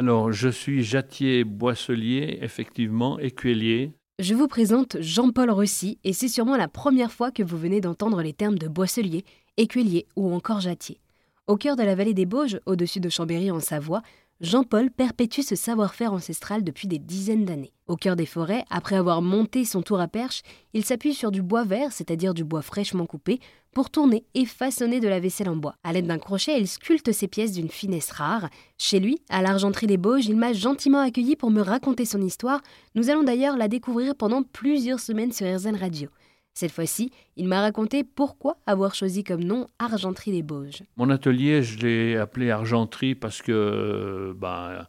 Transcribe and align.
Alors, 0.00 0.30
je 0.30 0.48
suis 0.48 0.84
jattier, 0.84 1.42
boisselier, 1.42 2.38
effectivement, 2.40 3.18
écuelier. 3.18 3.90
Je 4.20 4.32
vous 4.32 4.46
présente 4.46 4.96
Jean-Paul 5.00 5.50
Rossi 5.50 5.98
et 6.04 6.12
c'est 6.12 6.28
sûrement 6.28 6.56
la 6.56 6.68
première 6.68 7.10
fois 7.10 7.32
que 7.32 7.42
vous 7.42 7.58
venez 7.58 7.80
d'entendre 7.80 8.22
les 8.22 8.32
termes 8.32 8.58
de 8.58 8.68
boisselier, 8.68 9.24
écuelier 9.56 10.06
ou 10.14 10.32
encore 10.32 10.60
jattier. 10.60 11.00
Au 11.48 11.56
cœur 11.56 11.74
de 11.74 11.82
la 11.82 11.96
vallée 11.96 12.14
des 12.14 12.26
Bauges, 12.26 12.60
au-dessus 12.64 13.00
de 13.00 13.08
Chambéry 13.08 13.50
en 13.50 13.58
Savoie, 13.58 14.02
Jean-Paul 14.40 14.92
perpétue 14.92 15.40
ce 15.40 15.56
savoir-faire 15.56 16.12
ancestral 16.12 16.62
depuis 16.62 16.86
des 16.86 17.00
dizaines 17.00 17.44
d'années. 17.44 17.72
Au 17.88 17.96
cœur 17.96 18.14
des 18.14 18.24
forêts, 18.24 18.64
après 18.70 18.94
avoir 18.94 19.20
monté 19.20 19.64
son 19.64 19.82
tour 19.82 19.98
à 19.98 20.06
perche, 20.06 20.42
il 20.74 20.84
s'appuie 20.84 21.12
sur 21.12 21.32
du 21.32 21.42
bois 21.42 21.64
vert, 21.64 21.90
c'est-à-dire 21.90 22.34
du 22.34 22.44
bois 22.44 22.62
fraîchement 22.62 23.04
coupé, 23.04 23.40
pour 23.72 23.90
tourner 23.90 24.24
et 24.34 24.44
façonner 24.44 25.00
de 25.00 25.08
la 25.08 25.18
vaisselle 25.18 25.48
en 25.48 25.56
bois. 25.56 25.74
À 25.82 25.92
l'aide 25.92 26.06
d'un 26.06 26.20
crochet, 26.20 26.56
il 26.56 26.68
sculpte 26.68 27.10
ses 27.10 27.26
pièces 27.26 27.50
d'une 27.50 27.68
finesse 27.68 28.12
rare. 28.12 28.48
Chez 28.76 29.00
lui, 29.00 29.18
à 29.28 29.42
l'Argenterie 29.42 29.88
des 29.88 29.96
Bauges, 29.96 30.26
il 30.26 30.36
m'a 30.36 30.52
gentiment 30.52 31.00
accueilli 31.00 31.34
pour 31.34 31.50
me 31.50 31.60
raconter 31.60 32.04
son 32.04 32.22
histoire. 32.22 32.60
Nous 32.94 33.10
allons 33.10 33.24
d'ailleurs 33.24 33.56
la 33.56 33.66
découvrir 33.66 34.14
pendant 34.14 34.44
plusieurs 34.44 35.00
semaines 35.00 35.32
sur 35.32 35.52
RZN 35.52 35.74
Radio. 35.74 36.10
Cette 36.58 36.72
fois-ci, 36.72 37.12
il 37.36 37.46
m'a 37.46 37.60
raconté 37.60 38.02
pourquoi 38.02 38.56
avoir 38.66 38.92
choisi 38.92 39.22
comme 39.22 39.44
nom 39.44 39.68
Argenterie 39.78 40.32
des 40.32 40.42
Bauges. 40.42 40.82
Mon 40.96 41.08
atelier, 41.08 41.62
je 41.62 41.78
l'ai 41.78 42.16
appelé 42.16 42.50
Argenterie 42.50 43.14
parce 43.14 43.42
que 43.42 44.34
ben, 44.36 44.84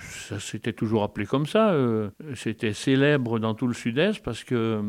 ça 0.00 0.38
s'était 0.38 0.74
toujours 0.74 1.02
appelé 1.02 1.24
comme 1.24 1.46
ça. 1.46 1.70
Euh, 1.70 2.10
c'était 2.34 2.74
célèbre 2.74 3.38
dans 3.38 3.54
tout 3.54 3.66
le 3.66 3.72
sud-est 3.72 4.22
parce 4.22 4.44
que 4.44 4.82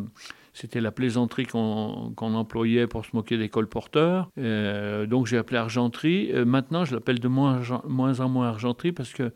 c'était 0.51 0.81
la 0.81 0.91
plaisanterie 0.91 1.45
qu'on 1.45 2.13
employait 2.19 2.87
pour 2.87 3.05
se 3.05 3.11
moquer 3.15 3.37
des 3.37 3.47
colporteurs. 3.47 4.29
Euh, 4.37 5.05
donc 5.05 5.25
j'ai 5.27 5.37
appelé 5.37 5.57
Argenterie. 5.57 6.33
Euh, 6.33 6.43
maintenant, 6.43 6.83
je 6.83 6.95
l'appelle 6.95 7.21
de 7.21 7.29
moins, 7.29 7.61
moins 7.87 8.19
en 8.19 8.27
moins 8.27 8.49
Argenterie 8.49 8.91
parce 8.91 9.13
que 9.13 9.31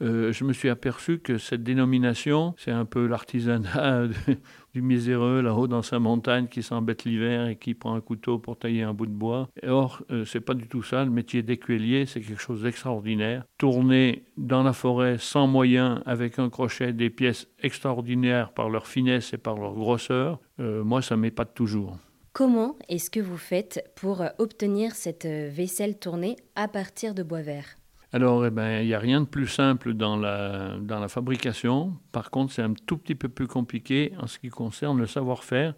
euh, 0.00 0.32
je 0.32 0.44
me 0.44 0.52
suis 0.52 0.68
aperçu 0.68 1.18
que 1.18 1.38
cette 1.38 1.62
dénomination, 1.62 2.54
c'est 2.56 2.70
un 2.70 2.84
peu 2.84 3.06
l'artisanat 3.06 4.06
du 4.74 4.82
miséreux 4.82 5.40
là-haut 5.40 5.66
dans 5.66 5.82
sa 5.82 5.98
montagne 5.98 6.46
qui 6.46 6.62
s'embête 6.62 7.04
l'hiver 7.04 7.48
et 7.48 7.56
qui 7.56 7.74
prend 7.74 7.94
un 7.94 8.00
couteau 8.00 8.38
pour 8.38 8.56
tailler 8.56 8.82
un 8.82 8.94
bout 8.94 9.06
de 9.06 9.12
bois. 9.12 9.48
or, 9.66 10.02
euh, 10.10 10.24
c'est 10.24 10.40
pas 10.40 10.54
du 10.54 10.68
tout 10.68 10.82
ça. 10.82 11.04
Le 11.04 11.10
métier 11.10 11.42
d'écuelier, 11.42 12.06
c'est 12.06 12.20
quelque 12.20 12.40
chose 12.40 12.62
d'extraordinaire. 12.62 13.44
Tourner 13.58 14.24
dans 14.36 14.62
la 14.62 14.72
forêt 14.72 15.16
sans 15.18 15.48
moyens, 15.48 16.00
avec 16.06 16.38
un 16.38 16.48
crochet, 16.48 16.92
des 16.92 17.10
pièces 17.10 17.48
extraordinaires 17.60 18.52
par 18.52 18.70
leur 18.70 18.86
finesse 18.86 19.32
et 19.32 19.38
par 19.38 19.56
leur 19.56 19.74
grosseur, 19.74 20.38
euh, 20.60 20.84
moi, 20.84 21.02
ça 21.02 21.16
m'épate 21.16 21.54
toujours. 21.54 21.96
Comment 22.32 22.76
est-ce 22.88 23.10
que 23.10 23.20
vous 23.20 23.36
faites 23.36 23.90
pour 23.96 24.22
obtenir 24.38 24.94
cette 24.94 25.26
vaisselle 25.26 25.98
tournée 25.98 26.36
à 26.54 26.68
partir 26.68 27.14
de 27.14 27.24
bois 27.24 27.42
vert? 27.42 27.78
Alors, 28.12 28.46
eh 28.46 28.50
ben, 28.50 28.80
il 28.80 28.86
n'y 28.86 28.94
a 28.94 28.98
rien 28.98 29.20
de 29.20 29.26
plus 29.26 29.46
simple 29.46 29.92
dans 29.92 30.16
la, 30.16 30.76
dans 30.80 30.98
la 30.98 31.08
fabrication. 31.08 31.92
Par 32.10 32.30
contre, 32.30 32.54
c'est 32.54 32.62
un 32.62 32.72
tout 32.72 32.96
petit 32.96 33.14
peu 33.14 33.28
plus 33.28 33.46
compliqué 33.46 34.12
en 34.18 34.26
ce 34.26 34.38
qui 34.38 34.48
concerne 34.48 34.98
le 34.98 35.06
savoir-faire. 35.06 35.74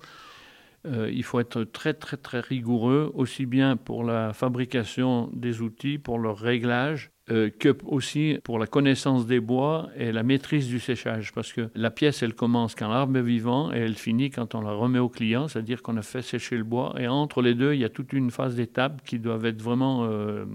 Euh, 0.87 1.11
il 1.13 1.25
faut 1.25 1.41
être 1.41 1.65
très 1.65 1.95
très 1.95 2.17
très 2.17 2.41
rigoureux, 2.41 3.13
aussi 3.15 3.47
bien 3.47 3.77
pour 3.77 4.03
la 4.03 4.33
fabrication 4.33 5.29
des 5.33 5.61
outils, 5.61 5.99
pour 5.99 6.19
leur 6.19 6.39
réglage, 6.39 7.11
euh, 7.31 7.51
que 7.51 7.77
aussi 7.85 8.39
pour 8.45 8.59
la 8.59 8.67
connaissance 8.67 9.27
des 9.27 9.41
bois 9.41 9.89
et 9.97 10.11
la 10.11 10.23
maîtrise 10.23 10.69
du 10.69 10.81
séchage. 10.81 11.33
Parce 11.35 11.53
que 11.53 11.69
la 11.75 11.91
pièce, 11.91 12.23
elle 12.23 12.35
commence 12.35 12.75
quand 12.75 12.89
l'arbre 12.89 13.19
est 13.19 13.23
vivant 13.23 13.73
et 13.73 13.79
elle 13.79 13.95
finit 13.95 14.31
quand 14.31 14.55
on 14.55 14.63
la 14.63 14.73
remet 14.73 14.99
au 14.99 15.09
client, 15.09 15.49
c'est-à-dire 15.49 15.83
qu'on 15.83 15.97
a 15.97 16.03
fait 16.03 16.23
sécher 16.23 16.57
le 16.57 16.65
bois. 16.65 16.95
Et 16.99 17.07
entre 17.09 17.43
les 17.43 17.55
deux, 17.55 17.75
il 17.75 17.81
y 17.81 17.85
a 17.85 17.91
toute 17.91 18.13
une 18.13 18.31
phase 18.31 18.57
d'étapes 18.57 19.03
qui 19.05 19.19
doivent 19.19 19.45
être 19.45 19.63
vraiment 19.63 20.05
euh, 20.05 20.47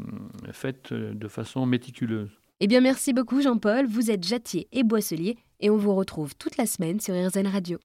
faites 0.52 0.92
de 0.92 1.28
façon 1.28 1.66
méticuleuse. 1.66 2.31
Eh 2.62 2.68
bien, 2.68 2.81
merci 2.81 3.14
beaucoup 3.14 3.42
Jean-Paul. 3.42 3.86
Vous 3.86 4.09
êtes 4.09 4.23
jattier 4.23 4.68
et 4.72 4.84
boisselier 4.84 5.38
et 5.59 5.70
on 5.70 5.78
vous 5.78 5.94
retrouve 5.94 6.36
toute 6.36 6.58
la 6.58 6.66
semaine 6.66 7.00
sur 7.00 7.14
RZN 7.14 7.48
Radio. 7.48 7.78